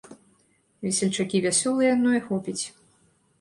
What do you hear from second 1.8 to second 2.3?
ну і